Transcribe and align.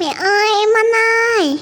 Mẹ 0.00 0.06
ơi, 0.06 0.48
em 0.60 0.68
ăn 0.74 0.86
ơi 1.38 1.58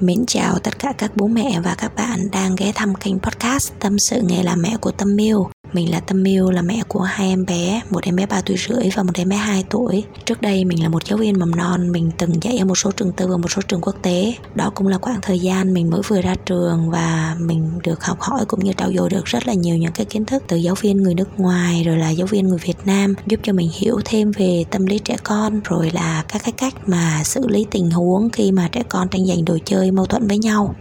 Mến 0.00 0.26
chào 0.26 0.58
tất 0.58 0.78
cả 0.78 0.92
các 0.98 1.12
bố 1.16 1.26
mẹ 1.26 1.60
và 1.64 1.74
các 1.78 1.92
bạn 1.96 2.18
đang 2.32 2.56
ghé 2.56 2.72
thăm 2.74 2.94
kênh 2.94 3.18
podcast 3.18 3.72
Tâm 3.80 3.98
sự 3.98 4.20
nghề 4.24 4.42
làm 4.42 4.62
mẹ 4.62 4.76
của 4.80 4.90
Tâm 4.90 5.16
Miêu. 5.16 5.50
Mình 5.72 5.90
là 5.90 6.00
Tâm 6.00 6.22
miu 6.22 6.50
là 6.50 6.62
mẹ 6.62 6.82
của 6.88 7.00
hai 7.00 7.28
em 7.28 7.46
bé, 7.46 7.80
một 7.90 8.02
em 8.02 8.16
bé 8.16 8.26
3 8.26 8.40
tuổi 8.40 8.56
rưỡi 8.68 8.90
và 8.96 9.02
một 9.02 9.12
em 9.14 9.28
bé 9.28 9.36
2 9.36 9.64
tuổi. 9.70 10.04
Trước 10.24 10.42
đây 10.42 10.64
mình 10.64 10.82
là 10.82 10.88
một 10.88 11.04
giáo 11.04 11.18
viên 11.18 11.38
mầm 11.38 11.56
non, 11.56 11.92
mình 11.92 12.10
từng 12.18 12.42
dạy 12.42 12.58
ở 12.58 12.64
một 12.64 12.78
số 12.78 12.90
trường 12.90 13.12
tư 13.12 13.26
và 13.26 13.36
một 13.36 13.48
số 13.50 13.62
trường 13.68 13.80
quốc 13.80 13.96
tế. 14.02 14.34
Đó 14.54 14.70
cũng 14.74 14.86
là 14.86 14.98
khoảng 14.98 15.20
thời 15.22 15.38
gian 15.38 15.74
mình 15.74 15.90
mới 15.90 16.00
vừa 16.08 16.22
ra 16.22 16.34
trường 16.46 16.90
và 16.90 17.36
mình 17.40 17.70
được 17.82 18.04
học 18.04 18.20
hỏi 18.20 18.44
cũng 18.48 18.64
như 18.64 18.72
trau 18.76 18.92
dồi 18.92 19.10
được 19.10 19.24
rất 19.24 19.46
là 19.46 19.54
nhiều 19.54 19.76
những 19.76 19.92
cái 19.92 20.06
kiến 20.06 20.24
thức 20.24 20.44
từ 20.48 20.56
giáo 20.56 20.74
viên 20.74 21.02
người 21.02 21.14
nước 21.14 21.28
ngoài 21.36 21.82
rồi 21.84 21.96
là 21.96 22.10
giáo 22.10 22.26
viên 22.26 22.48
người 22.48 22.58
Việt 22.58 22.78
Nam 22.84 23.14
giúp 23.26 23.40
cho 23.42 23.52
mình 23.52 23.70
hiểu 23.74 24.00
thêm 24.04 24.30
về 24.30 24.64
tâm 24.70 24.86
lý 24.86 24.98
trẻ 24.98 25.16
con 25.22 25.60
rồi 25.64 25.90
là 25.90 26.24
các 26.28 26.42
cái 26.44 26.52
cách 26.52 26.74
mà 26.86 27.20
xử 27.24 27.48
lý 27.48 27.66
tình 27.70 27.90
huống 27.90 28.30
khi 28.30 28.52
mà 28.52 28.68
trẻ 28.72 28.82
con 28.88 29.08
tranh 29.08 29.26
giành 29.26 29.44
đồ 29.44 29.58
chơi 29.64 29.90
mâu 29.90 30.06
thuẫn 30.06 30.26
với 30.26 30.38
nhau 30.38 30.74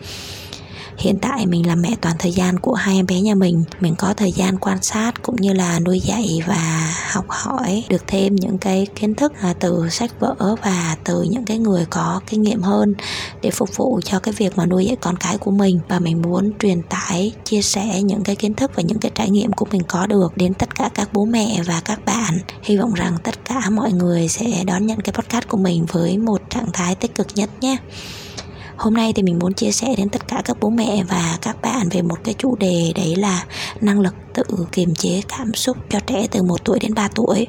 hiện 0.98 1.18
tại 1.22 1.46
mình 1.46 1.68
là 1.68 1.76
mẹ 1.76 1.90
toàn 2.02 2.16
thời 2.20 2.32
gian 2.32 2.60
của 2.60 2.74
hai 2.74 2.96
em 2.96 3.06
bé 3.06 3.22
nhà 3.22 3.36
mình. 3.36 3.64
Mình 3.80 3.96
có 3.98 4.14
thời 4.14 4.32
gian 4.32 4.58
quan 4.58 4.82
sát 4.82 5.12
cũng 5.22 5.36
như 5.36 5.54
là 5.54 5.80
nuôi 5.80 6.00
dạy 6.00 6.40
và 6.48 6.94
học 7.12 7.26
hỏi 7.30 7.84
được 7.90 8.04
thêm 8.08 8.36
những 8.36 8.58
cái 8.58 8.88
kiến 8.96 9.16
thức 9.16 9.34
à, 9.42 9.54
từ 9.60 9.90
sách 9.90 10.20
vở 10.20 10.56
và 10.64 10.98
từ 11.04 11.22
những 11.30 11.46
cái 11.46 11.58
người 11.58 11.86
có 11.90 12.22
kinh 12.28 12.42
nghiệm 12.42 12.62
hơn 12.62 12.94
để 13.42 13.52
phục 13.52 13.78
vụ 13.78 14.02
cho 14.04 14.20
cái 14.20 14.34
việc 14.38 14.58
mà 14.58 14.66
nuôi 14.66 14.86
dạy 14.86 14.96
con 15.02 15.18
cái 15.18 15.38
của 15.38 15.52
mình. 15.52 15.80
Và 15.88 16.00
mình 16.00 16.22
muốn 16.22 16.52
truyền 16.60 16.82
tải, 16.82 17.32
chia 17.44 17.62
sẻ 17.62 18.02
những 18.02 18.24
cái 18.24 18.36
kiến 18.36 18.54
thức 18.54 18.72
và 18.76 18.84
những 18.84 19.00
cái 19.00 19.12
trải 19.16 19.30
nghiệm 19.30 19.54
của 19.54 19.66
mình 19.72 19.82
có 19.88 20.08
được 20.08 20.38
đến 20.38 20.54
tất 20.54 20.76
cả 20.76 20.90
các 20.94 21.10
bố 21.14 21.26
mẹ 21.26 21.62
và 21.66 21.82
các 21.86 22.06
bạn. 22.06 22.40
Hy 22.64 22.78
vọng 22.78 22.94
rằng 22.94 23.18
tất 23.24 23.46
cả 23.46 23.70
mọi 23.70 23.92
người 23.92 24.28
sẽ 24.28 24.64
đón 24.64 24.86
nhận 24.86 25.02
cái 25.02 25.14
podcast 25.14 25.48
của 25.48 25.58
mình 25.58 25.86
với 25.92 26.18
một 26.18 26.42
trạng 26.50 26.72
thái 26.74 26.96
tích 26.96 27.16
cực 27.16 27.28
nhất 27.36 27.50
nhé. 27.62 27.78
Hôm 28.78 28.94
nay 28.94 29.14
thì 29.14 29.24
mình 29.24 29.40
muốn 29.40 29.54
chia 29.54 29.72
sẻ 29.72 29.96
đến 29.98 30.10
tất 30.10 30.28
cả 30.28 30.42
các 30.46 30.58
bố 30.60 30.70
mẹ 30.70 31.04
và 31.10 31.38
các 31.42 31.62
bạn 31.62 31.90
về 31.90 32.02
một 32.02 32.18
cái 32.24 32.34
chủ 32.38 32.56
đề 32.56 32.92
đấy 32.96 33.16
là 33.16 33.46
năng 33.82 34.00
lực 34.00 34.16
tự 34.34 34.44
kiềm 34.72 34.96
chế 34.96 35.22
cảm 35.38 35.54
xúc 35.54 35.78
cho 35.90 36.00
trẻ 36.00 36.28
từ 36.32 36.44
1 36.44 36.66
tuổi 36.66 36.80
đến 36.80 36.94
3 36.94 37.08
tuổi. 37.16 37.48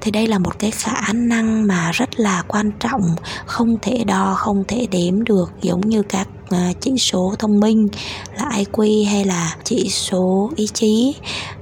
Thì 0.00 0.10
đây 0.10 0.26
là 0.26 0.38
một 0.38 0.58
cái 0.58 0.70
khả 0.70 1.12
năng 1.12 1.66
mà 1.66 1.90
rất 1.92 2.20
là 2.20 2.42
quan 2.48 2.70
trọng 2.80 3.16
không 3.46 3.76
thể 3.82 4.04
đo 4.04 4.34
không 4.34 4.64
thể 4.68 4.86
đếm 4.90 5.24
được 5.24 5.52
giống 5.62 5.80
như 5.80 6.02
các 6.02 6.28
à, 6.50 6.72
chỉ 6.80 6.98
số 6.98 7.34
thông 7.38 7.60
minh 7.60 7.88
là 8.36 8.48
IQ 8.48 9.08
hay 9.10 9.24
là 9.24 9.56
chỉ 9.64 9.88
số 9.88 10.50
ý 10.56 10.66
chí. 10.66 11.14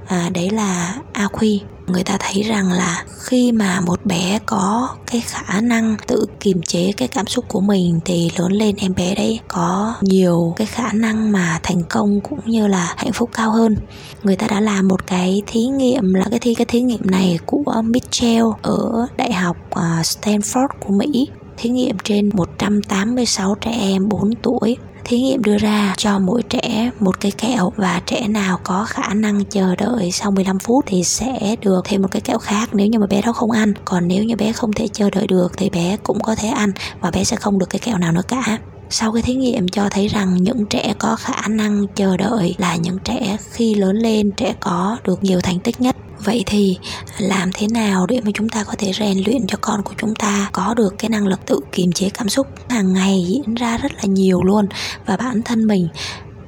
À, 0.07 0.29
đấy 0.33 0.49
là 0.49 0.95
AQ 1.13 1.59
người 1.93 2.03
ta 2.03 2.17
thấy 2.19 2.43
rằng 2.43 2.71
là 2.71 3.03
khi 3.19 3.51
mà 3.51 3.81
một 3.81 4.05
bé 4.05 4.39
có 4.45 4.89
cái 5.07 5.21
khả 5.21 5.61
năng 5.61 5.95
tự 6.07 6.25
kiềm 6.39 6.61
chế 6.61 6.91
cái 6.97 7.07
cảm 7.07 7.27
xúc 7.27 7.45
của 7.47 7.61
mình 7.61 7.99
thì 8.05 8.31
lớn 8.37 8.51
lên 8.51 8.75
em 8.77 8.93
bé 8.95 9.15
đấy 9.15 9.39
có 9.47 9.95
nhiều 10.01 10.53
cái 10.57 10.67
khả 10.67 10.93
năng 10.93 11.31
mà 11.31 11.59
thành 11.63 11.83
công 11.89 12.21
cũng 12.21 12.39
như 12.45 12.67
là 12.67 12.93
hạnh 12.97 13.13
phúc 13.13 13.29
cao 13.33 13.51
hơn. 13.51 13.75
Người 14.23 14.35
ta 14.35 14.47
đã 14.47 14.59
làm 14.59 14.87
một 14.87 15.07
cái 15.07 15.41
thí 15.47 15.65
nghiệm 15.65 16.13
là 16.13 16.25
cái 16.29 16.39
thi, 16.39 16.53
cái 16.55 16.65
thí 16.65 16.81
nghiệm 16.81 17.01
này 17.11 17.39
của 17.45 17.81
Mitchell 17.83 18.45
ở 18.61 19.07
đại 19.17 19.33
học 19.33 19.57
à, 19.69 20.01
Stanford 20.03 20.67
của 20.79 20.93
Mỹ. 20.93 21.27
Thí 21.57 21.69
nghiệm 21.69 21.97
trên 22.03 22.29
186 22.33 23.55
trẻ 23.61 23.71
em 23.71 24.09
4 24.09 24.31
tuổi 24.41 24.77
thí 25.05 25.21
nghiệm 25.21 25.43
đưa 25.43 25.57
ra 25.57 25.93
cho 25.97 26.19
mỗi 26.19 26.43
trẻ 26.43 26.91
một 26.99 27.19
cái 27.19 27.31
kẹo 27.31 27.71
và 27.75 28.01
trẻ 28.05 28.27
nào 28.27 28.59
có 28.63 28.85
khả 28.85 29.13
năng 29.13 29.45
chờ 29.45 29.75
đợi 29.75 30.11
sau 30.11 30.31
15 30.31 30.59
phút 30.59 30.85
thì 30.87 31.03
sẽ 31.03 31.55
được 31.61 31.81
thêm 31.83 32.01
một 32.01 32.07
cái 32.11 32.21
kẹo 32.21 32.37
khác. 32.37 32.69
Nếu 32.73 32.87
như 32.87 32.99
mà 32.99 33.07
bé 33.07 33.21
đó 33.21 33.33
không 33.33 33.51
ăn, 33.51 33.73
còn 33.85 34.07
nếu 34.07 34.23
như 34.23 34.35
bé 34.35 34.53
không 34.53 34.73
thể 34.73 34.87
chờ 34.87 35.09
đợi 35.09 35.27
được 35.27 35.51
thì 35.57 35.69
bé 35.69 35.97
cũng 36.03 36.19
có 36.19 36.35
thể 36.35 36.47
ăn 36.47 36.71
và 37.01 37.11
bé 37.11 37.23
sẽ 37.23 37.35
không 37.35 37.59
được 37.59 37.69
cái 37.69 37.79
kẹo 37.79 37.97
nào 37.97 38.11
nữa 38.11 38.21
cả. 38.27 38.57
Sau 38.89 39.11
cái 39.11 39.21
thí 39.21 39.35
nghiệm 39.35 39.67
cho 39.67 39.89
thấy 39.89 40.07
rằng 40.07 40.43
những 40.43 40.65
trẻ 40.65 40.93
có 40.99 41.15
khả 41.15 41.47
năng 41.47 41.87
chờ 41.95 42.17
đợi 42.17 42.55
là 42.57 42.75
những 42.75 42.97
trẻ 43.03 43.37
khi 43.51 43.75
lớn 43.75 43.95
lên, 43.95 44.31
trẻ 44.31 44.53
có 44.59 44.97
được 45.03 45.23
nhiều 45.23 45.41
thành 45.41 45.59
tích 45.59 45.81
nhất 45.81 45.95
vậy 46.23 46.43
thì 46.45 46.77
làm 47.17 47.49
thế 47.53 47.67
nào 47.67 48.05
để 48.05 48.21
mà 48.25 48.31
chúng 48.33 48.49
ta 48.49 48.63
có 48.63 48.73
thể 48.77 48.91
rèn 48.93 49.17
luyện 49.25 49.47
cho 49.47 49.57
con 49.61 49.81
của 49.83 49.93
chúng 49.97 50.15
ta 50.15 50.49
có 50.51 50.73
được 50.73 50.95
cái 50.99 51.09
năng 51.09 51.27
lực 51.27 51.45
tự 51.45 51.59
kiềm 51.71 51.91
chế 51.91 52.09
cảm 52.09 52.29
xúc? 52.29 52.47
Hàng 52.69 52.93
ngày 52.93 53.25
diễn 53.27 53.55
ra 53.55 53.77
rất 53.77 53.91
là 53.93 54.03
nhiều 54.03 54.43
luôn 54.43 54.67
và 55.05 55.17
bản 55.17 55.41
thân 55.41 55.67
mình 55.67 55.87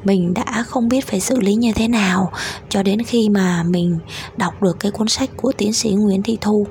mình 0.05 0.33
đã 0.33 0.63
không 0.67 0.89
biết 0.89 1.07
phải 1.07 1.19
xử 1.19 1.39
lý 1.39 1.55
như 1.55 1.71
thế 1.73 1.87
nào 1.87 2.31
cho 2.69 2.83
đến 2.83 3.03
khi 3.03 3.29
mà 3.29 3.63
mình 3.63 3.99
đọc 4.37 4.61
được 4.63 4.79
cái 4.79 4.91
cuốn 4.91 5.07
sách 5.07 5.29
của 5.37 5.51
tiến 5.57 5.73
sĩ 5.73 5.89
Nguyễn 5.89 6.23
Thị 6.23 6.37
Thu. 6.41 6.67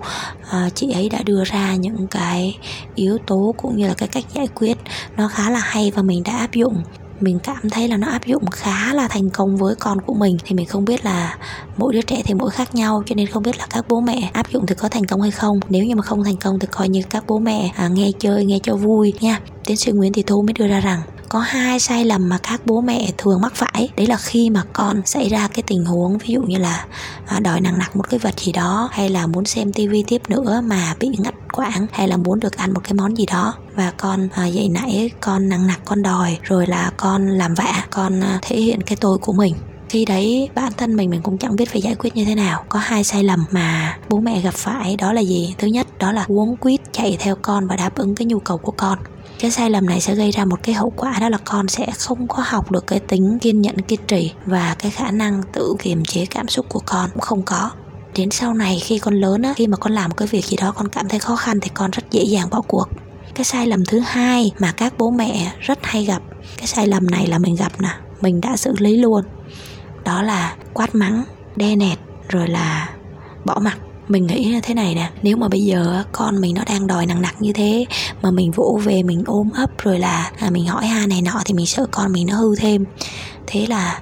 À, 0.51 0.69
chị 0.75 0.93
ấy 0.93 1.09
đã 1.09 1.23
đưa 1.23 1.45
ra 1.45 1.75
những 1.75 2.07
cái 2.07 2.59
yếu 2.95 3.19
tố 3.27 3.55
cũng 3.59 3.77
như 3.77 3.89
là 3.89 3.95
cái 3.95 4.09
cách 4.09 4.25
giải 4.35 4.49
quyết 4.55 4.79
nó 5.17 5.29
khá 5.29 5.51
là 5.51 5.61
hay 5.61 5.91
và 5.91 6.03
mình 6.03 6.23
đã 6.23 6.33
áp 6.37 6.53
dụng 6.53 6.83
mình 7.21 7.39
cảm 7.39 7.71
thấy 7.71 7.89
là 7.89 7.97
nó 7.97 8.09
áp 8.09 8.27
dụng 8.27 8.47
khá 8.51 8.95
là 8.95 9.09
thành 9.09 9.31
công 9.31 9.57
với 9.57 9.75
con 9.75 10.01
của 10.01 10.15
mình. 10.15 10.39
Thì 10.45 10.55
mình 10.55 10.67
không 10.67 10.85
biết 10.85 11.05
là 11.05 11.37
mỗi 11.77 11.93
đứa 11.93 12.03
trẻ 12.03 12.23
thì 12.25 12.35
mỗi 12.35 12.51
khác 12.51 12.75
nhau 12.75 13.03
cho 13.07 13.15
nên 13.15 13.27
không 13.27 13.43
biết 13.43 13.59
là 13.59 13.67
các 13.71 13.85
bố 13.89 14.01
mẹ 14.01 14.31
áp 14.33 14.51
dụng 14.51 14.67
thì 14.67 14.75
có 14.75 14.89
thành 14.89 15.05
công 15.05 15.21
hay 15.21 15.31
không. 15.31 15.61
Nếu 15.69 15.85
như 15.85 15.95
mà 15.95 16.03
không 16.03 16.25
thành 16.25 16.37
công 16.37 16.59
thì 16.59 16.67
coi 16.71 16.89
như 16.89 17.03
các 17.11 17.25
bố 17.27 17.39
mẹ 17.39 17.73
à, 17.77 17.89
nghe 17.89 18.11
chơi 18.19 18.45
nghe 18.45 18.59
cho 18.63 18.77
vui 18.77 19.13
nha. 19.21 19.41
Tiến 19.65 19.77
sĩ 19.77 19.93
nguyễn 19.93 20.13
thị 20.13 20.23
thu 20.23 20.43
mới 20.43 20.53
đưa 20.53 20.67
ra 20.67 20.81
rằng 20.81 21.03
có 21.29 21.41
hai 21.41 21.81
sai 21.81 22.05
lầm 22.05 22.29
mà 22.29 22.39
các 22.39 22.67
bố 22.67 22.81
mẹ 22.81 23.11
thường 23.19 23.41
mắc 23.41 23.53
phải. 23.55 23.89
Đấy 23.97 24.07
là 24.07 24.17
khi 24.17 24.51
mà 24.51 24.63
con 24.73 25.03
xảy 25.07 25.29
ra 25.29 25.49
cái 25.49 25.63
tình 25.67 25.85
huống 25.85 26.19
ví 26.19 26.35
dụ 26.35 26.43
như 26.43 26.59
là 26.59 26.87
à, 27.27 27.41
đòi 27.41 27.61
nặng 27.61 27.79
nặc 27.79 27.97
một 27.97 28.11
cái 28.11 28.19
vật 28.19 28.41
gì 28.41 28.53
đó 28.53 28.89
hay 28.93 29.09
là 29.09 29.27
muốn 29.27 29.45
xem 29.45 29.73
tivi 29.73 30.05
tiếp 30.07 30.23
nữa 30.29 30.61
mà 30.65 30.95
bị 31.01 31.09
ngắt 31.19 31.35
quãng 31.53 31.87
hay 31.93 32.09
là 32.09 32.17
muốn 32.17 32.41
được 32.41 32.57
ăn 32.57 32.75
một 32.75 32.81
cái 32.85 32.93
món 32.95 33.17
gì 33.17 33.27
đó 33.27 33.55
và 33.77 33.93
con 33.97 34.29
à, 34.35 34.47
dậy 34.47 34.69
nãy 34.69 35.11
con 35.21 35.49
nặng 35.49 35.67
nặc 35.67 35.81
con 35.85 36.03
đòi 36.03 36.39
rồi 36.43 36.67
là 36.67 36.91
con 36.97 37.29
làm 37.29 37.55
vạ 37.55 37.85
con 37.91 38.21
à, 38.21 38.39
thể 38.43 38.57
hiện 38.57 38.83
cái 38.83 38.97
tôi 39.01 39.19
của 39.19 39.33
mình. 39.33 39.55
Khi 39.89 40.05
đấy 40.05 40.49
bản 40.55 40.73
thân 40.77 40.97
mình 40.97 41.11
mình 41.11 41.23
cũng 41.23 41.39
chẳng 41.39 41.57
biết 41.57 41.71
phải 41.71 41.83
giải 41.83 41.95
quyết 41.95 42.17
như 42.17 42.25
thế 42.25 42.35
nào. 42.35 42.65
Có 42.69 42.79
hai 42.79 43.05
sai 43.05 43.25
lầm 43.25 43.45
mà 43.51 43.99
bố 44.09 44.21
mẹ 44.21 44.41
gặp 44.41 44.55
phải 44.55 44.97
đó 44.97 45.12
là 45.12 45.21
gì? 45.21 45.55
Thứ 45.59 45.67
nhất 45.67 45.87
đó 45.99 46.12
là 46.12 46.25
uống 46.29 46.57
quýt 46.57 46.81
chạy 46.93 47.17
theo 47.21 47.37
con 47.43 47.67
và 47.67 47.77
đáp 47.77 47.95
ứng 47.95 48.15
cái 48.15 48.27
nhu 48.27 48.39
cầu 48.39 48.59
của 48.59 48.73
con. 48.77 48.99
Cái 49.39 49.51
sai 49.51 49.71
lầm 49.71 49.87
này 49.87 50.01
sẽ 50.01 50.15
gây 50.15 50.31
ra 50.31 50.45
một 50.45 50.62
cái 50.62 50.75
hậu 50.75 50.91
quả 50.97 51.19
đó 51.21 51.29
là 51.29 51.39
con 51.45 51.69
sẽ 51.69 51.87
không 51.99 52.29
có 52.29 52.43
học 52.47 52.71
được 52.71 52.87
cái 52.87 53.01
tính 53.01 53.39
kiên 53.41 53.61
nhẫn 53.61 53.81
kiên 53.81 54.01
trì 54.09 54.33
và 54.47 54.77
cái 54.79 54.91
khả 54.91 55.11
năng 55.11 55.43
tự 55.53 55.75
kiềm 55.79 56.05
chế 56.05 56.27
cảm 56.27 56.49
xúc 56.49 56.67
của 56.69 56.81
con 56.87 57.11
cũng 57.11 57.21
không 57.21 57.43
có. 57.43 57.71
Đến 58.17 58.31
sau 58.31 58.55
này 58.55 58.79
khi 58.83 58.99
con 58.99 59.15
lớn 59.15 59.43
á 59.43 59.53
khi 59.56 59.67
mà 59.67 59.77
con 59.77 59.93
làm 59.93 60.11
một 60.11 60.15
cái 60.17 60.29
việc 60.29 60.45
gì 60.45 60.56
đó 60.56 60.73
con 60.77 60.89
cảm 60.89 61.09
thấy 61.09 61.19
khó 61.19 61.37
khăn 61.37 61.61
thì 61.61 61.71
con 61.75 61.91
rất 61.91 62.03
dễ 62.11 62.23
dàng 62.23 62.51
bỏ 62.51 62.61
cuộc 62.61 62.89
cái 63.34 63.45
sai 63.45 63.67
lầm 63.67 63.84
thứ 63.84 63.99
hai 63.99 64.53
mà 64.59 64.72
các 64.72 64.95
bố 64.99 65.11
mẹ 65.11 65.53
rất 65.61 65.78
hay 65.83 66.05
gặp 66.05 66.22
cái 66.56 66.67
sai 66.67 66.87
lầm 66.87 67.06
này 67.06 67.27
là 67.27 67.39
mình 67.39 67.55
gặp 67.55 67.72
nè 67.81 67.91
mình 68.21 68.41
đã 68.41 68.56
xử 68.56 68.75
lý 68.78 68.97
luôn. 68.97 69.25
Đó 70.05 70.22
là 70.22 70.56
quát 70.72 70.95
mắng 70.95 71.25
đe 71.56 71.77
nẹt 71.77 71.99
rồi 72.28 72.49
là 72.49 72.91
bỏ 73.44 73.59
mặt 73.59 73.78
mình 74.09 74.27
nghĩ 74.27 74.53
là 74.53 74.61
thế 74.62 74.75
này 74.75 74.94
nè 74.94 75.11
nếu 75.23 75.37
mà 75.37 75.49
bây 75.49 75.65
giờ 75.65 76.05
con 76.12 76.41
mình 76.41 76.55
nó 76.55 76.62
đang 76.67 76.87
đòi 76.87 77.06
nặng 77.06 77.23
nặc 77.23 77.43
như 77.43 77.53
thế 77.53 77.87
mà 78.23 78.31
mình 78.31 78.50
vỗ 78.50 78.81
về 78.84 79.03
mình 79.03 79.23
ôm 79.27 79.50
ấp 79.55 79.71
rồi 79.78 79.99
là 79.99 80.33
à, 80.39 80.50
mình 80.50 80.67
hỏi 80.67 80.87
ha 80.87 81.06
này 81.06 81.23
nọ 81.23 81.43
thì 81.44 81.55
mình 81.55 81.67
sợ 81.67 81.87
con 81.91 82.12
mình 82.12 82.27
nó 82.27 82.37
hư 82.37 82.56
thêm. 82.56 82.84
Thế 83.47 83.67
là 83.67 84.00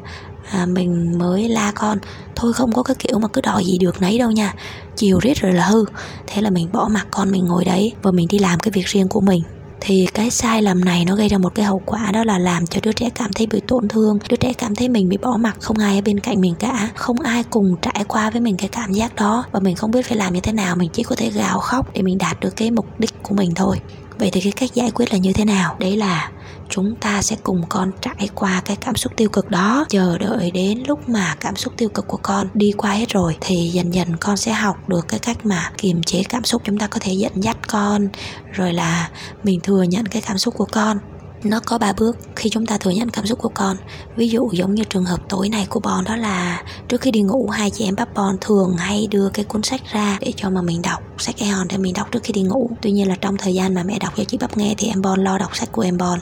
à, 0.52 0.66
mình 0.66 1.18
mới 1.18 1.48
la 1.48 1.72
con. 1.74 1.98
Thôi 2.36 2.52
không 2.52 2.72
có 2.72 2.82
cái 2.82 2.96
kiểu 2.98 3.18
mà 3.18 3.28
cứ 3.28 3.40
đòi 3.40 3.64
gì 3.64 3.78
được 3.78 4.02
nấy 4.02 4.18
đâu 4.18 4.30
nha. 4.30 4.54
Chiều 4.96 5.18
riết 5.20 5.40
rồi 5.40 5.52
là 5.52 5.64
hư. 5.64 5.84
Thế 6.26 6.42
là 6.42 6.50
mình 6.50 6.68
bỏ 6.72 6.88
mặt 6.88 7.06
con 7.10 7.30
mình 7.30 7.44
ngồi 7.44 7.64
đấy 7.64 7.92
và 8.02 8.10
mình 8.10 8.26
đi 8.30 8.38
làm 8.38 8.60
cái 8.60 8.70
việc 8.70 8.86
riêng 8.86 9.08
của 9.08 9.20
mình. 9.20 9.42
Thì 9.80 10.06
cái 10.14 10.30
sai 10.30 10.62
lầm 10.62 10.84
này 10.84 11.04
nó 11.04 11.14
gây 11.14 11.28
ra 11.28 11.38
một 11.38 11.54
cái 11.54 11.64
hậu 11.64 11.82
quả 11.86 12.12
đó 12.12 12.24
là 12.24 12.38
làm 12.38 12.66
cho 12.66 12.80
đứa 12.82 12.92
trẻ 12.92 13.10
cảm 13.10 13.32
thấy 13.32 13.46
bị 13.46 13.60
tổn 13.68 13.88
thương. 13.88 14.18
Đứa 14.28 14.36
trẻ 14.36 14.52
cảm 14.52 14.74
thấy 14.74 14.88
mình 14.88 15.08
bị 15.08 15.16
bỏ 15.16 15.36
mặc 15.36 15.56
không 15.60 15.78
ai 15.78 15.96
ở 15.96 16.02
bên 16.02 16.20
cạnh 16.20 16.40
mình 16.40 16.54
cả. 16.58 16.88
Không 16.94 17.20
ai 17.20 17.44
cùng 17.50 17.76
trải 17.82 18.04
qua 18.08 18.30
với 18.30 18.40
mình 18.40 18.56
cái 18.56 18.68
cảm 18.68 18.92
giác 18.92 19.14
đó. 19.14 19.44
Và 19.52 19.60
mình 19.60 19.76
không 19.76 19.90
biết 19.90 20.06
phải 20.06 20.16
làm 20.16 20.34
như 20.34 20.40
thế 20.40 20.52
nào. 20.52 20.76
Mình 20.76 20.90
chỉ 20.92 21.02
có 21.02 21.14
thể 21.16 21.30
gào 21.30 21.58
khóc 21.58 21.90
để 21.94 22.02
mình 22.02 22.18
đạt 22.18 22.40
được 22.40 22.56
cái 22.56 22.70
mục 22.70 22.86
đích 23.00 23.22
của 23.22 23.34
mình 23.34 23.54
thôi. 23.54 23.80
Vậy 24.18 24.30
thì 24.32 24.40
cái 24.40 24.52
cách 24.52 24.74
giải 24.74 24.90
quyết 24.90 25.12
là 25.12 25.18
như 25.18 25.32
thế 25.32 25.44
nào? 25.44 25.76
Đấy 25.78 25.96
là 25.96 26.30
chúng 26.68 26.94
ta 26.94 27.22
sẽ 27.22 27.36
cùng 27.42 27.62
con 27.68 27.90
trải 28.00 28.28
qua 28.34 28.62
cái 28.64 28.76
cảm 28.76 28.96
xúc 28.96 29.12
tiêu 29.16 29.28
cực 29.28 29.50
đó. 29.50 29.84
Chờ 29.88 30.18
đợi 30.18 30.50
đến 30.50 30.82
lúc 30.86 31.08
mà 31.08 31.34
cảm 31.40 31.56
xúc 31.56 31.72
tiêu 31.76 31.88
cực 31.88 32.08
của 32.08 32.18
con 32.22 32.48
đi 32.54 32.72
qua 32.76 32.90
hết 32.90 33.08
rồi 33.08 33.36
thì 33.40 33.56
dần 33.56 33.94
dần 33.94 34.16
con 34.16 34.36
sẽ 34.36 34.52
học 34.52 34.88
được 34.88 35.08
cái 35.08 35.20
cách 35.20 35.46
mà 35.46 35.70
kiềm 35.78 36.02
chế 36.02 36.22
cảm 36.28 36.44
xúc. 36.44 36.62
Chúng 36.64 36.78
ta 36.78 36.86
có 36.86 36.98
thể 37.00 37.12
dẫn 37.12 37.32
dắt 37.44 37.56
con, 37.68 38.08
rồi 38.52 38.72
là 38.72 39.10
mình 39.44 39.60
thừa 39.62 39.82
nhận 39.82 40.06
cái 40.06 40.22
cảm 40.22 40.38
xúc 40.38 40.54
của 40.56 40.66
con 40.72 40.98
nó 41.44 41.60
có 41.66 41.78
ba 41.78 41.92
bước 41.92 42.18
khi 42.36 42.50
chúng 42.50 42.66
ta 42.66 42.78
thừa 42.78 42.90
nhận 42.90 43.10
cảm 43.10 43.26
xúc 43.26 43.38
của 43.38 43.48
con. 43.54 43.76
Ví 44.16 44.28
dụ 44.28 44.50
giống 44.52 44.74
như 44.74 44.84
trường 44.84 45.04
hợp 45.04 45.20
tối 45.28 45.48
nay 45.48 45.66
của 45.70 45.80
Bon, 45.80 46.04
đó 46.04 46.16
là 46.16 46.62
trước 46.88 47.00
khi 47.00 47.10
đi 47.10 47.20
ngủ, 47.20 47.48
hai 47.48 47.70
chị 47.70 47.84
em 47.84 47.96
bắp 47.96 48.14
Bon 48.14 48.36
thường 48.40 48.76
hay 48.76 49.06
đưa 49.10 49.28
cái 49.28 49.44
cuốn 49.44 49.62
sách 49.62 49.80
ra 49.92 50.18
để 50.20 50.32
cho 50.36 50.50
mà 50.50 50.62
mình 50.62 50.82
đọc, 50.82 51.02
sách 51.18 51.34
Eon 51.38 51.68
để 51.68 51.76
mình 51.76 51.94
đọc 51.94 52.12
trước 52.12 52.22
khi 52.22 52.32
đi 52.32 52.42
ngủ. 52.42 52.70
Tuy 52.82 52.90
nhiên 52.90 53.08
là 53.08 53.16
trong 53.20 53.36
thời 53.36 53.54
gian 53.54 53.74
mà 53.74 53.82
mẹ 53.82 53.98
đọc 53.98 54.12
cho 54.16 54.24
chị 54.24 54.38
bắp 54.38 54.56
nghe 54.56 54.74
thì 54.78 54.88
em 54.88 55.02
Bon 55.02 55.24
lo 55.24 55.38
đọc 55.38 55.56
sách 55.56 55.72
của 55.72 55.82
em 55.82 55.98
Bon. 55.98 56.20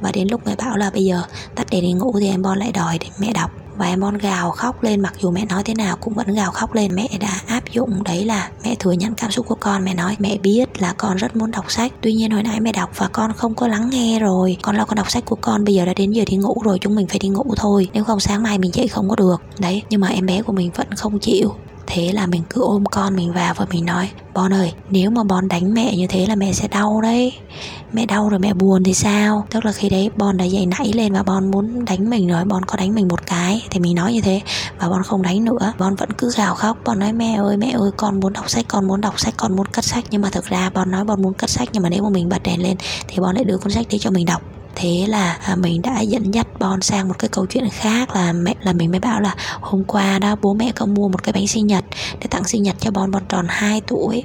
Và 0.00 0.12
đến 0.12 0.28
lúc 0.30 0.40
mẹ 0.46 0.56
bảo 0.56 0.76
là 0.76 0.90
bây 0.90 1.04
giờ 1.04 1.22
tắt 1.54 1.66
để 1.70 1.80
đi 1.80 1.92
ngủ 1.92 2.14
thì 2.20 2.28
em 2.28 2.42
Bon 2.42 2.58
lại 2.58 2.72
đòi 2.72 2.98
để 2.98 3.06
mẹ 3.18 3.32
đọc 3.32 3.50
và 3.76 3.86
em 3.86 4.00
bon 4.00 4.18
gào 4.18 4.50
khóc 4.50 4.82
lên, 4.82 5.00
mặc 5.00 5.14
dù 5.20 5.30
mẹ 5.30 5.44
nói 5.44 5.62
thế 5.64 5.74
nào 5.74 5.96
cũng 6.00 6.14
vẫn 6.14 6.34
gào 6.34 6.50
khóc 6.50 6.74
lên. 6.74 6.94
Mẹ 6.94 7.08
đã 7.20 7.40
áp 7.46 7.62
dụng 7.72 8.02
đấy 8.04 8.24
là 8.24 8.50
mẹ 8.64 8.74
thừa 8.78 8.92
nhận 8.92 9.14
cảm 9.14 9.30
xúc 9.30 9.46
của 9.46 9.54
con. 9.60 9.84
Mẹ 9.84 9.94
nói, 9.94 10.16
mẹ 10.18 10.38
biết 10.38 10.82
là 10.82 10.92
con 10.92 11.16
rất 11.16 11.36
muốn 11.36 11.50
đọc 11.50 11.72
sách. 11.72 11.92
Tuy 12.00 12.12
nhiên 12.12 12.30
hồi 12.30 12.42
nãy 12.42 12.60
mẹ 12.60 12.72
đọc 12.72 12.90
và 12.96 13.08
con 13.12 13.32
không 13.32 13.54
có 13.54 13.68
lắng 13.68 13.90
nghe 13.90 14.18
rồi. 14.18 14.56
Con 14.62 14.76
lo 14.76 14.84
con 14.84 14.96
đọc 14.96 15.10
sách 15.10 15.24
của 15.24 15.36
con, 15.40 15.64
bây 15.64 15.74
giờ 15.74 15.84
đã 15.84 15.94
đến 15.94 16.10
giờ 16.10 16.24
đi 16.26 16.36
ngủ 16.36 16.56
rồi, 16.64 16.78
chúng 16.80 16.94
mình 16.94 17.06
phải 17.06 17.18
đi 17.18 17.28
ngủ 17.28 17.54
thôi. 17.56 17.88
Nếu 17.92 18.04
không, 18.04 18.20
sáng 18.20 18.42
mai 18.42 18.58
mình 18.58 18.70
dậy 18.74 18.88
không 18.88 19.08
có 19.08 19.16
được. 19.16 19.42
Đấy, 19.58 19.82
nhưng 19.90 20.00
mà 20.00 20.08
em 20.08 20.26
bé 20.26 20.42
của 20.42 20.52
mình 20.52 20.70
vẫn 20.74 20.94
không 20.94 21.18
chịu 21.18 21.54
thế 21.94 22.12
là 22.12 22.26
mình 22.26 22.42
cứ 22.50 22.60
ôm 22.60 22.84
con 22.84 23.16
mình 23.16 23.32
vào 23.32 23.54
và 23.54 23.66
mình 23.70 23.86
nói, 23.86 24.10
Bon 24.34 24.52
ơi, 24.52 24.72
nếu 24.90 25.10
mà 25.10 25.24
Bon 25.24 25.48
đánh 25.48 25.74
mẹ 25.74 25.96
như 25.96 26.06
thế 26.06 26.26
là 26.26 26.34
mẹ 26.34 26.52
sẽ 26.52 26.68
đau 26.68 27.00
đấy. 27.00 27.32
Mẹ 27.92 28.06
đau 28.06 28.28
rồi 28.28 28.38
mẹ 28.40 28.54
buồn 28.54 28.84
thì 28.84 28.94
sao? 28.94 29.46
Tức 29.50 29.64
là 29.64 29.72
khi 29.72 29.88
đấy 29.88 30.10
Bon 30.16 30.36
đã 30.36 30.44
dậy 30.44 30.66
nảy 30.66 30.92
lên 30.92 31.12
và 31.12 31.22
Bon 31.22 31.50
muốn 31.50 31.84
đánh 31.84 32.10
mình 32.10 32.28
rồi, 32.28 32.44
Bon 32.44 32.64
có 32.64 32.76
đánh 32.76 32.94
mình 32.94 33.08
một 33.08 33.26
cái 33.26 33.62
Thì 33.70 33.80
mình 33.80 33.94
nói 33.94 34.12
như 34.12 34.20
thế 34.20 34.40
Và 34.78 34.88
Bon 34.88 35.02
không 35.02 35.22
đánh 35.22 35.44
nữa. 35.44 35.72
Bon 35.78 35.94
vẫn 35.94 36.08
cứ 36.18 36.30
gào 36.36 36.54
khóc, 36.54 36.78
Bon 36.84 36.98
nói, 36.98 37.12
mẹ 37.12 37.38
ơi 37.38 37.56
mẹ 37.56 37.70
ơi, 37.70 37.90
con 37.96 38.20
muốn 38.20 38.32
đọc 38.32 38.50
sách, 38.50 38.64
Con 38.68 38.86
muốn 38.86 39.00
đọc 39.00 39.20
sách, 39.20 39.34
con 39.36 39.56
muốn 39.56 39.66
cất 39.66 39.84
sách. 39.84 40.04
Nhưng 40.10 40.22
mà 40.22 40.30
thực 40.30 40.44
ra 40.44 40.70
Bon 40.70 40.90
nói 40.90 41.04
Bon 41.04 41.22
muốn 41.22 41.34
cất 41.34 41.50
sách 41.50 41.68
Nhưng 41.72 41.82
mà 41.82 41.88
nếu 41.88 42.02
mà 42.02 42.08
mình 42.08 42.28
bật 42.28 42.42
đèn 42.42 42.62
lên 42.62 42.76
Thì 43.08 43.20
Bon 43.20 43.34
lại 43.34 43.44
đưa 43.44 43.58
cuốn 43.58 43.72
sách 43.72 43.86
đấy 43.90 43.98
cho 43.98 44.10
mình 44.10 44.26
đọc 44.26 44.53
thế 44.74 45.06
là 45.08 45.38
à, 45.42 45.56
mình 45.56 45.82
đã 45.82 46.00
dẫn 46.00 46.30
dắt 46.30 46.46
Bon 46.58 46.80
sang 46.80 47.08
một 47.08 47.18
cái 47.18 47.28
câu 47.28 47.46
chuyện 47.46 47.68
khác 47.72 48.16
là 48.16 48.32
mẹ, 48.32 48.54
là 48.62 48.72
mình 48.72 48.90
mới 48.90 49.00
bảo 49.00 49.20
là 49.20 49.34
hôm 49.60 49.84
qua 49.84 50.18
đó, 50.18 50.36
bố 50.42 50.54
mẹ 50.54 50.72
có 50.76 50.86
mua 50.86 51.08
một 51.08 51.22
cái 51.22 51.32
bánh 51.32 51.46
sinh 51.46 51.66
nhật 51.66 51.84
để 52.20 52.26
tặng 52.30 52.44
sinh 52.44 52.62
nhật 52.62 52.76
cho 52.80 52.90
Bon. 52.90 53.10
Bon 53.10 53.22
tròn 53.28 53.46
2 53.48 53.80
tuổi. 53.80 54.24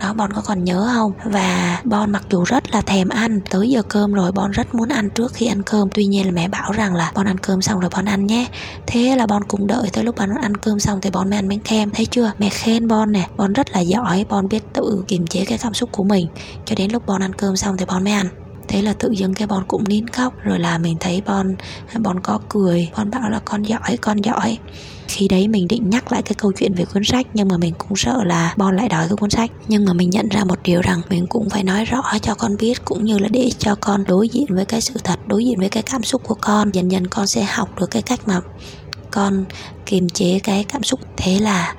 Đó, 0.00 0.12
Bon 0.12 0.32
có 0.32 0.42
còn 0.46 0.64
nhớ 0.64 0.90
không? 0.94 1.12
Và 1.24 1.80
Bon 1.84 2.10
mặc 2.10 2.22
dù 2.30 2.44
rất 2.44 2.70
là 2.70 2.80
thèm 2.80 3.08
ăn, 3.08 3.40
tới 3.50 3.70
giờ 3.70 3.82
cơm 3.82 4.12
rồi 4.12 4.32
Bon 4.32 4.50
rất 4.50 4.74
muốn 4.74 4.88
ăn 4.88 5.10
trước 5.10 5.32
khi 5.32 5.46
ăn 5.46 5.62
cơm. 5.62 5.88
Tuy 5.94 6.06
nhiên 6.06 6.26
là 6.26 6.32
mẹ 6.32 6.48
bảo 6.48 6.72
rằng 6.72 6.94
là 6.94 7.12
Bon 7.14 7.26
ăn 7.26 7.38
cơm 7.38 7.62
xong 7.62 7.80
rồi 7.80 7.90
Bon 7.96 8.04
ăn 8.04 8.26
nhé. 8.26 8.46
Thế 8.86 9.16
là 9.16 9.26
Bon 9.26 9.44
cũng 9.44 9.66
đợi 9.66 9.88
tới 9.92 10.04
lúc 10.04 10.16
Bon 10.16 10.30
ăn 10.42 10.56
cơm 10.56 10.80
xong 10.80 11.00
thì 11.00 11.10
Bon 11.10 11.30
mới 11.30 11.38
ăn 11.38 11.48
bánh 11.48 11.60
kem. 11.60 11.90
Thấy 11.90 12.06
chưa? 12.06 12.32
Mẹ 12.38 12.48
khen 12.48 12.88
Bon 12.88 13.12
nè. 13.12 13.28
Bon 13.36 13.52
rất 13.52 13.70
là 13.70 13.80
giỏi. 13.80 14.26
Bon 14.28 14.48
biết 14.48 14.62
tự 14.72 15.04
kiềm 15.08 15.26
chế 15.26 15.44
cái 15.44 15.58
cảm 15.58 15.74
xúc 15.74 15.88
của 15.92 16.04
mình. 16.04 16.26
Cho 16.64 16.74
đến 16.74 16.92
lúc 16.92 17.06
Bon 17.06 17.22
ăn 17.22 17.32
cơm 17.34 17.56
xong 17.56 17.76
thì 17.76 17.84
Bon 17.84 18.04
mới 18.04 18.12
ăn 18.12 18.28
thế 18.68 18.82
là 18.82 18.92
tự 18.92 19.10
dưng 19.10 19.34
cái 19.34 19.46
bon 19.46 19.64
cũng 19.68 19.84
nín 19.88 20.08
khóc, 20.08 20.34
rồi 20.44 20.58
là 20.58 20.78
mình 20.78 20.96
thấy 21.00 21.22
bon 21.26 21.56
bon 21.98 22.20
có 22.20 22.40
cười 22.48 22.90
bon 22.96 23.10
bảo 23.10 23.30
là 23.30 23.40
con 23.44 23.62
giỏi 23.62 23.96
con 23.96 24.20
giỏi. 24.20 24.58
Khi 25.08 25.28
đấy 25.28 25.48
mình 25.48 25.68
định 25.68 25.90
nhắc 25.90 26.12
lại 26.12 26.22
cái 26.22 26.34
câu 26.34 26.52
chuyện 26.52 26.74
về 26.74 26.84
cuốn 26.84 27.04
sách, 27.04 27.26
nhưng 27.34 27.48
mà 27.48 27.56
mình 27.56 27.74
cũng 27.78 27.96
sợ 27.96 28.24
là 28.24 28.54
bon 28.56 28.76
lại 28.76 28.88
đòi 28.88 29.08
cái 29.08 29.16
cuốn 29.16 29.30
sách. 29.30 29.50
Nhưng 29.68 29.84
mà 29.84 29.92
mình 29.92 30.10
nhận 30.10 30.28
ra 30.28 30.44
một 30.44 30.58
điều 30.62 30.80
rằng 30.80 31.00
mình 31.08 31.26
cũng 31.26 31.50
phải 31.50 31.64
nói 31.64 31.84
rõ 31.84 32.02
cho 32.22 32.34
con 32.34 32.56
biết, 32.56 32.84
cũng 32.84 33.04
như 33.04 33.18
là 33.18 33.28
để 33.28 33.50
cho 33.58 33.74
con 33.80 34.04
đối 34.04 34.28
diện 34.28 34.46
với 34.48 34.64
cái 34.64 34.80
sự 34.80 34.94
thật, 35.04 35.20
đối 35.26 35.44
diện 35.44 35.58
với 35.58 35.68
cái 35.68 35.82
cảm 35.82 36.02
xúc 36.02 36.22
của 36.24 36.36
con. 36.40 36.70
Dần 36.70 36.90
dần 36.90 37.06
con 37.06 37.26
sẽ 37.26 37.44
học 37.44 37.80
được 37.80 37.90
cái 37.90 38.02
cách 38.02 38.20
mà 38.26 38.40
con 39.10 39.44
kiềm 39.86 40.08
chế 40.08 40.38
cái 40.38 40.64
cảm 40.64 40.82
xúc. 40.82 41.00
Thế 41.16 41.38
là 41.38 41.74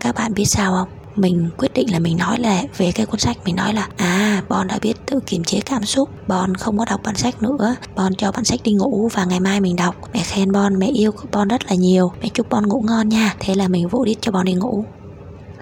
các 0.00 0.14
bạn 0.14 0.34
biết 0.34 0.44
sao 0.44 0.72
không? 0.72 0.88
Mình 1.16 1.50
quyết 1.56 1.74
định 1.74 1.92
là 1.92 1.98
mình 1.98 2.16
nói 2.16 2.38
là 2.38 2.62
về 2.76 2.92
cái 2.92 3.06
cuốn 3.06 3.20
sách, 3.20 3.36
mình 3.44 3.56
nói 3.56 3.74
là 3.74 3.88
à 3.96 4.31
Bon 4.48 4.66
đã 4.66 4.78
biết 4.82 4.94
tự 5.06 5.20
kiềm 5.26 5.44
chế 5.44 5.60
cảm 5.60 5.84
xúc. 5.84 6.08
Bon 6.28 6.54
không 6.54 6.78
có 6.78 6.84
đọc 6.90 7.00
bản 7.04 7.16
sách 7.16 7.42
nữa. 7.42 7.76
Bon 7.96 8.14
cho 8.14 8.32
bản 8.32 8.44
sách 8.44 8.60
đi 8.64 8.72
ngủ 8.72 9.08
và 9.12 9.24
ngày 9.24 9.40
mai 9.40 9.60
mình 9.60 9.76
đọc. 9.76 9.94
Mẹ 10.14 10.22
khen 10.22 10.52
Bon 10.52 10.78
mẹ 10.78 10.86
yêu 10.86 11.10
Bon 11.32 11.48
rất 11.48 11.66
là 11.66 11.74
nhiều. 11.74 12.12
Mẹ 12.22 12.28
chúc 12.34 12.48
Bon 12.48 12.68
ngủ 12.68 12.82
ngon 12.86 13.08
nha. 13.08 13.34
Thế 13.40 13.54
là 13.54 13.68
mình 13.68 13.88
vô 13.88 14.04
đít 14.04 14.18
cho 14.20 14.32
Bon 14.32 14.44
đi 14.44 14.54
ngủ. 14.54 14.84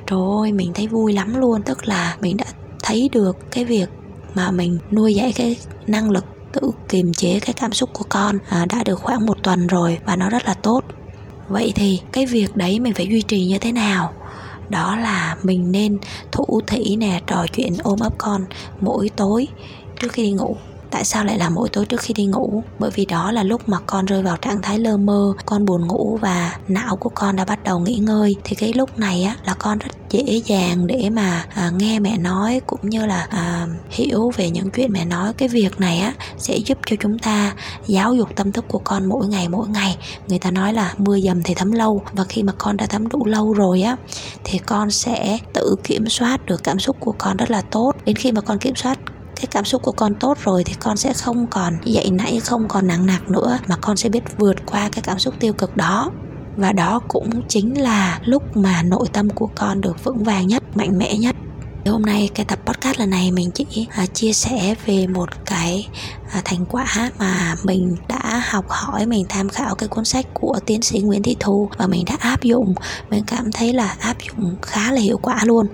Trời 0.06 0.18
ơi 0.42 0.52
mình 0.52 0.72
thấy 0.74 0.86
vui 0.86 1.12
lắm 1.12 1.40
luôn. 1.40 1.62
Tức 1.62 1.88
là 1.88 2.16
mình 2.20 2.36
đã 2.36 2.44
thấy 2.82 3.08
được 3.12 3.36
cái 3.50 3.64
việc 3.64 3.88
mà 4.34 4.50
mình 4.50 4.78
nuôi 4.90 5.14
dạy 5.14 5.32
cái 5.32 5.56
năng 5.86 6.10
lực 6.10 6.24
tự 6.52 6.70
kiềm 6.88 7.12
chế 7.12 7.40
cái 7.40 7.52
cảm 7.52 7.72
xúc 7.72 7.90
của 7.92 8.04
con 8.08 8.38
à, 8.48 8.66
đã 8.68 8.84
được 8.84 9.00
khoảng 9.00 9.26
một 9.26 9.42
tuần 9.42 9.66
rồi 9.66 9.98
và 10.04 10.16
nó 10.16 10.30
rất 10.30 10.44
là 10.46 10.54
tốt. 10.54 10.84
Vậy 11.48 11.72
thì 11.74 12.00
cái 12.12 12.26
việc 12.26 12.56
đấy 12.56 12.80
mình 12.80 12.94
phải 12.94 13.06
duy 13.10 13.22
trì 13.22 13.46
như 13.46 13.58
thế 13.58 13.72
nào? 13.72 14.12
Đó 14.70 14.96
là 14.96 15.36
mình 15.42 15.72
nên 15.72 15.98
thủ 16.32 16.60
thỉ 16.66 16.96
nè, 16.96 17.20
trò 17.26 17.46
chuyện 17.52 17.76
ôm 17.82 17.98
ấp 18.00 18.12
con 18.18 18.44
mỗi 18.80 19.10
tối 19.16 19.46
trước 20.00 20.12
khi 20.12 20.22
đi 20.22 20.32
ngủ 20.32 20.56
tại 20.90 21.04
sao 21.04 21.24
lại 21.24 21.38
là 21.38 21.48
mỗi 21.50 21.68
tối 21.68 21.86
trước 21.86 22.00
khi 22.00 22.14
đi 22.14 22.26
ngủ? 22.26 22.62
Bởi 22.78 22.90
vì 22.94 23.04
đó 23.04 23.32
là 23.32 23.42
lúc 23.42 23.68
mà 23.68 23.78
con 23.86 24.06
rơi 24.06 24.22
vào 24.22 24.36
trạng 24.36 24.62
thái 24.62 24.78
lơ 24.78 24.96
mơ 24.96 25.32
con 25.46 25.64
buồn 25.64 25.86
ngủ 25.86 26.18
và 26.22 26.58
não 26.68 26.96
của 26.96 27.10
con 27.14 27.36
đã 27.36 27.44
bắt 27.44 27.64
đầu 27.64 27.78
nghỉ 27.78 27.94
ngơi. 27.94 28.36
Thì 28.44 28.56
cái 28.56 28.72
lúc 28.72 28.98
này 28.98 29.22
á 29.22 29.36
là 29.44 29.54
con 29.54 29.78
rất 29.78 29.90
dễ 30.10 30.42
dàng 30.44 30.86
để 30.86 31.10
mà 31.10 31.44
à, 31.54 31.70
nghe 31.78 31.98
mẹ 31.98 32.18
nói 32.18 32.60
cũng 32.66 32.80
như 32.82 33.06
là 33.06 33.26
à, 33.30 33.66
hiểu 33.90 34.30
về 34.36 34.50
những 34.50 34.70
chuyện 34.70 34.92
mẹ 34.92 35.04
nói. 35.04 35.32
Cái 35.32 35.48
việc 35.48 35.80
này 35.80 35.98
á 35.98 36.14
sẽ 36.38 36.56
giúp 36.56 36.78
cho 36.86 36.96
chúng 37.00 37.18
ta 37.18 37.52
giáo 37.86 38.14
dục 38.14 38.28
tâm 38.36 38.52
thức 38.52 38.64
của 38.68 38.80
con 38.84 39.06
mỗi 39.06 39.26
ngày 39.26 39.48
mỗi 39.48 39.68
ngày. 39.68 39.96
Người 40.28 40.38
ta 40.38 40.50
nói 40.50 40.72
là 40.72 40.94
mưa 40.98 41.20
dầm 41.20 41.42
thì 41.42 41.54
thấm 41.54 41.72
lâu 41.72 42.02
và 42.12 42.24
khi 42.24 42.42
mà 42.42 42.52
con 42.58 42.76
đã 42.76 42.86
thấm 42.86 43.08
đủ 43.08 43.26
lâu 43.26 43.52
rồi 43.52 43.82
á 43.82 43.96
thì 44.44 44.58
con 44.58 44.90
sẽ 44.90 45.38
tự 45.54 45.76
kiểm 45.84 46.08
soát 46.08 46.46
được 46.46 46.64
cảm 46.64 46.78
xúc 46.78 46.96
của 47.00 47.14
con 47.18 47.36
rất 47.36 47.50
là 47.50 47.62
tốt. 47.62 47.92
Đến 48.04 48.16
khi 48.16 48.32
mà 48.32 48.40
con 48.40 48.58
kiểm 48.58 48.74
soát 48.74 48.98
cái 49.40 49.46
cảm 49.50 49.64
xúc 49.64 49.82
của 49.82 49.92
con 49.92 50.14
tốt 50.14 50.38
rồi 50.44 50.64
thì 50.64 50.74
con 50.80 50.96
sẽ 50.96 51.12
không 51.12 51.46
còn 51.46 51.78
dậy 51.84 52.10
nãy 52.10 52.40
không 52.40 52.68
còn 52.68 52.86
nặng 52.86 53.06
nặc 53.06 53.30
nữa 53.30 53.58
mà 53.66 53.76
con 53.76 53.96
sẽ 53.96 54.08
biết 54.08 54.20
vượt 54.38 54.56
qua 54.66 54.88
cái 54.92 55.02
cảm 55.02 55.18
xúc 55.18 55.34
tiêu 55.40 55.52
cực 55.52 55.76
đó. 55.76 56.10
Và 56.56 56.72
đó 56.72 57.00
cũng 57.08 57.30
chính 57.48 57.80
là 57.80 58.20
lúc 58.24 58.56
mà 58.56 58.82
nội 58.82 59.08
tâm 59.12 59.30
của 59.30 59.48
con 59.54 59.80
được 59.80 60.04
vững 60.04 60.24
vàng 60.24 60.46
nhất 60.46 60.62
mạnh 60.74 60.98
mẽ 60.98 61.16
nhất. 61.16 61.36
Hôm 61.86 62.02
nay 62.02 62.30
cái 62.34 62.46
tập 62.46 62.58
podcast 62.66 62.98
lần 62.98 63.10
này 63.10 63.30
mình 63.30 63.50
chỉ 63.50 63.86
à, 63.90 64.06
chia 64.06 64.32
sẻ 64.32 64.74
về 64.86 65.06
một 65.06 65.28
cái 65.46 65.88
à, 66.32 66.42
thành 66.44 66.66
quả 66.66 67.10
mà 67.18 67.56
mình 67.64 67.96
đã 68.08 68.42
học 68.48 68.64
hỏi 68.68 69.06
mình 69.06 69.24
tham 69.28 69.48
khảo 69.48 69.74
cái 69.74 69.88
cuốn 69.88 70.04
sách 70.04 70.26
của 70.34 70.58
tiến 70.66 70.82
sĩ 70.82 71.00
Nguyễn 71.00 71.22
Thị 71.22 71.36
Thu 71.40 71.68
và 71.78 71.86
mình 71.86 72.04
đã 72.06 72.16
áp 72.20 72.42
dụng. 72.42 72.74
Mình 73.10 73.24
cảm 73.26 73.52
thấy 73.52 73.72
là 73.72 73.96
áp 74.00 74.16
dụng 74.28 74.56
khá 74.62 74.92
là 74.92 75.00
hiệu 75.00 75.18
quả 75.22 75.40
luôn. 75.44 75.66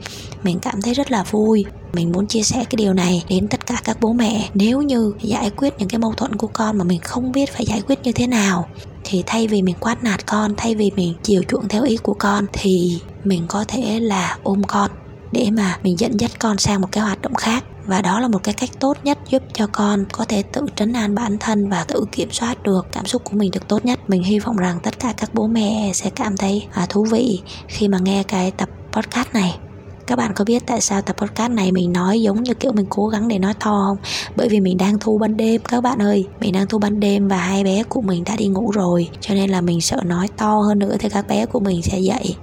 Mình 0.42 0.58
cảm 0.58 0.82
thấy 0.82 0.94
rất 0.94 1.10
là 1.10 1.24
vui 1.30 1.64
mình 1.96 2.12
muốn 2.12 2.26
chia 2.26 2.42
sẻ 2.42 2.56
cái 2.56 2.76
điều 2.76 2.94
này 2.94 3.24
đến 3.28 3.48
tất 3.48 3.66
cả 3.66 3.80
các 3.84 3.96
bố 4.00 4.12
mẹ. 4.12 4.48
Nếu 4.54 4.82
như 4.82 5.12
giải 5.22 5.50
quyết 5.50 5.74
những 5.78 5.88
cái 5.88 5.98
mâu 5.98 6.12
thuẫn 6.12 6.36
của 6.36 6.46
con 6.52 6.78
mà 6.78 6.84
mình 6.84 7.00
không 7.00 7.32
biết 7.32 7.52
phải 7.52 7.66
giải 7.66 7.82
quyết 7.86 8.02
như 8.02 8.12
thế 8.12 8.26
nào 8.26 8.68
thì 9.04 9.22
thay 9.26 9.46
vì 9.46 9.62
mình 9.62 9.76
quát 9.80 10.04
nạt 10.04 10.26
con 10.26 10.54
thay 10.56 10.74
vì 10.74 10.90
mình 10.96 11.14
chiều 11.22 11.42
chuộng 11.48 11.68
theo 11.68 11.82
ý 11.82 11.96
của 11.96 12.14
con 12.14 12.46
thì 12.52 13.00
mình 13.24 13.44
có 13.48 13.64
thể 13.68 14.00
là 14.00 14.38
ôm 14.42 14.62
con 14.62 14.90
để 15.32 15.50
mà 15.50 15.78
mình 15.82 15.98
dẫn 15.98 16.20
dắt 16.20 16.30
con 16.38 16.58
sang 16.58 16.80
một 16.80 16.88
cái 16.92 17.04
hoạt 17.04 17.22
động 17.22 17.34
khác. 17.34 17.64
Và 17.86 18.02
đó 18.02 18.20
là 18.20 18.28
một 18.28 18.42
cái 18.42 18.54
cách 18.54 18.70
tốt 18.80 18.96
nhất 19.04 19.18
giúp 19.28 19.42
cho 19.52 19.66
con 19.66 20.04
có 20.12 20.24
thể 20.24 20.42
tự 20.42 20.62
trấn 20.76 20.92
an 20.92 21.14
bản 21.14 21.36
thân 21.40 21.68
và 21.68 21.84
tự 21.88 22.04
kiểm 22.12 22.28
soát 22.32 22.62
được 22.62 22.86
cảm 22.92 23.06
xúc 23.06 23.24
của 23.24 23.36
mình 23.36 23.50
được 23.50 23.68
tốt 23.68 23.84
nhất. 23.84 24.00
Mình 24.08 24.22
hy 24.22 24.38
vọng 24.38 24.56
rằng 24.56 24.78
tất 24.82 24.98
cả 24.98 25.14
các 25.16 25.34
bố 25.34 25.46
mẹ 25.46 25.90
sẽ 25.94 26.10
cảm 26.10 26.36
thấy 26.36 26.66
à, 26.72 26.86
thú 26.88 27.04
vị 27.04 27.40
khi 27.68 27.88
mà 27.88 27.98
nghe 27.98 28.22
cái 28.22 28.50
tập 28.50 28.68
podcast 28.92 29.32
này 29.32 29.58
các 30.06 30.16
bạn 30.16 30.32
có 30.34 30.44
biết 30.44 30.62
tại 30.66 30.80
sao 30.80 31.02
tập 31.02 31.16
podcast 31.18 31.52
này 31.52 31.72
mình 31.72 31.92
nói 31.92 32.22
giống 32.22 32.42
như 32.42 32.54
kiểu 32.54 32.72
mình 32.72 32.86
cố 32.88 33.08
gắng 33.08 33.28
để 33.28 33.38
nói 33.38 33.54
to 33.54 33.84
không? 33.88 33.96
Bởi 34.36 34.48
vì 34.48 34.60
mình 34.60 34.78
đang 34.78 34.98
thu 34.98 35.18
ban 35.18 35.36
đêm, 35.36 35.60
các 35.68 35.80
bạn 35.80 36.02
ơi. 36.02 36.24
Mình 36.40 36.52
đang 36.52 36.66
thu 36.66 36.78
ban 36.78 37.00
đêm 37.00 37.28
và 37.28 37.36
hai 37.36 37.64
bé 37.64 37.82
của 37.82 38.00
mình 38.00 38.24
đã 38.24 38.36
đi 38.36 38.46
ngủ 38.46 38.70
rồi. 38.70 39.08
Cho 39.20 39.34
nên 39.34 39.50
là 39.50 39.60
mình 39.60 39.80
sợ 39.80 40.00
nói 40.04 40.28
to 40.36 40.60
hơn 40.60 40.78
nữa 40.78 40.96
thì 40.98 41.08
các 41.08 41.28
bé 41.28 41.46
của 41.46 41.60
mình 41.60 41.82
sẽ 41.82 41.98
dậy. 41.98 42.36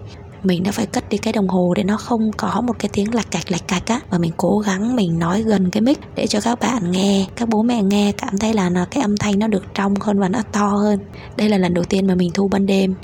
Mình 0.44 0.64
đã 0.64 0.72
phải 0.72 0.86
cất 0.86 1.10
đi 1.10 1.18
cái 1.18 1.34
đồng 1.34 1.48
hồ 1.48 1.74
để 1.74 1.84
nó 1.84 1.98
không 1.98 2.32
có 2.38 2.62
một 2.62 2.74
cái 2.80 2.90
tiếng 2.94 3.14
lạch 3.14 3.32
cạch 3.32 3.52
lạch 3.52 3.68
cạch 3.68 3.88
á. 3.88 4.00
Và 4.10 4.18
mình 4.18 4.32
cố 4.38 4.60
gắng 4.60 4.96
mình 4.96 5.20
nói 5.20 5.42
gần 5.42 5.70
cái 5.72 5.82
mic 5.82 6.00
để 6.16 6.28
cho 6.28 6.42
các 6.42 6.60
bạn 6.60 6.92
nghe, 6.92 7.26
các 7.36 7.50
bố 7.50 7.64
mẹ 7.64 7.82
nghe, 7.82 8.12
cảm 8.12 8.38
thấy 8.38 8.54
là 8.54 8.70
nó, 8.70 8.86
cái 8.92 9.02
âm 9.02 9.18
thanh 9.18 9.40
nó 9.40 9.48
được 9.48 9.64
trong 9.74 9.94
hơn 10.02 10.20
và 10.20 10.30
nó 10.30 10.40
to 10.52 10.68
hơn. 10.68 11.00
Đây 11.38 11.50
là 11.50 11.58
lần 11.58 11.74
đầu 11.74 11.84
tiên 11.84 12.08
mà 12.08 12.16
mình 12.16 12.32
thu 12.34 12.48
ban 12.48 12.66
đêm 12.66 12.96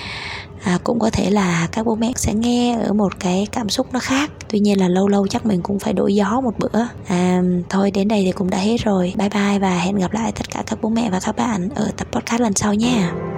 à, 0.64 0.78
cũng 0.84 0.98
có 0.98 1.10
thể 1.10 1.30
là 1.30 1.68
các 1.72 1.86
bố 1.86 1.94
mẹ 1.94 2.12
sẽ 2.16 2.34
nghe 2.34 2.78
ở 2.78 2.92
một 2.92 3.20
cái 3.20 3.46
cảm 3.52 3.68
xúc 3.68 3.86
nó 3.92 3.98
khác. 3.98 4.30
Tuy 4.48 4.58
nhiên 4.58 4.80
là 4.80 4.88
lâu 4.88 5.08
lâu 5.08 5.26
chắc 5.26 5.46
mình 5.46 5.62
cũng 5.62 5.78
phải 5.78 5.92
đổi 5.92 6.14
gió 6.14 6.40
một 6.40 6.58
bữa. 6.58 6.80
À, 7.06 7.42
thôi 7.68 7.90
đến 7.90 8.08
đây 8.08 8.22
thì 8.24 8.32
cũng 8.32 8.50
đã 8.50 8.58
hết 8.58 8.76
rồi. 8.84 9.14
Bye 9.16 9.28
bye 9.28 9.58
và 9.58 9.78
hẹn 9.78 9.96
gặp 9.96 10.12
lại 10.12 10.32
tất 10.32 10.50
cả 10.50 10.62
các 10.66 10.78
bố 10.82 10.88
mẹ 10.88 11.10
và 11.10 11.20
các 11.20 11.36
bạn 11.36 11.68
ở 11.74 11.90
tập 11.96 12.08
podcast 12.12 12.40
lần 12.40 12.52
sau 12.54 12.74
nha. 12.74 13.29